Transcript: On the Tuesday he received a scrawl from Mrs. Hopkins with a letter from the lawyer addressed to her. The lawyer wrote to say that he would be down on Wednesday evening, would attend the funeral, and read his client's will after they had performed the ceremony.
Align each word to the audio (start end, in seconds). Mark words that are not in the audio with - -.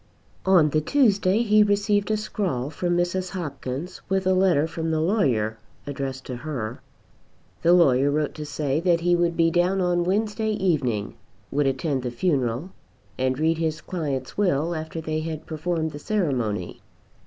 On 0.47 0.69
the 0.71 0.81
Tuesday 0.81 1.43
he 1.43 1.61
received 1.61 2.09
a 2.09 2.17
scrawl 2.17 2.71
from 2.71 2.97
Mrs. 2.97 3.29
Hopkins 3.29 4.01
with 4.09 4.25
a 4.25 4.33
letter 4.33 4.65
from 4.65 4.89
the 4.89 4.99
lawyer 4.99 5.59
addressed 5.85 6.25
to 6.25 6.37
her. 6.37 6.81
The 7.61 7.73
lawyer 7.73 8.09
wrote 8.09 8.33
to 8.33 8.45
say 8.47 8.79
that 8.79 9.01
he 9.01 9.15
would 9.15 9.37
be 9.37 9.51
down 9.51 9.79
on 9.79 10.03
Wednesday 10.03 10.53
evening, 10.53 11.17
would 11.51 11.67
attend 11.67 12.01
the 12.01 12.09
funeral, 12.09 12.71
and 13.19 13.37
read 13.37 13.59
his 13.59 13.79
client's 13.79 14.35
will 14.35 14.73
after 14.73 15.01
they 15.01 15.19
had 15.19 15.45
performed 15.45 15.91
the 15.91 15.99
ceremony. 15.99 16.81